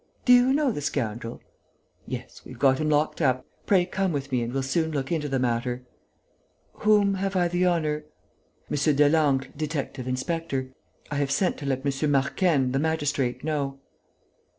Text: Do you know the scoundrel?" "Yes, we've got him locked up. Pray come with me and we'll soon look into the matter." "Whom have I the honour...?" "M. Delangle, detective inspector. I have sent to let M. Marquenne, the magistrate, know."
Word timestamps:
Do 0.25 0.33
you 0.33 0.51
know 0.51 0.71
the 0.71 0.81
scoundrel?" 0.81 1.43
"Yes, 2.07 2.41
we've 2.43 2.57
got 2.57 2.79
him 2.79 2.89
locked 2.89 3.21
up. 3.21 3.45
Pray 3.67 3.85
come 3.85 4.11
with 4.11 4.31
me 4.31 4.41
and 4.41 4.51
we'll 4.51 4.63
soon 4.63 4.89
look 4.89 5.11
into 5.11 5.29
the 5.29 5.37
matter." 5.37 5.83
"Whom 6.73 7.13
have 7.13 7.35
I 7.35 7.47
the 7.47 7.67
honour...?" 7.67 8.05
"M. 8.71 8.95
Delangle, 8.95 9.51
detective 9.55 10.07
inspector. 10.07 10.71
I 11.11 11.17
have 11.17 11.29
sent 11.29 11.57
to 11.59 11.67
let 11.67 11.85
M. 11.85 12.09
Marquenne, 12.11 12.71
the 12.71 12.79
magistrate, 12.79 13.43
know." 13.43 13.77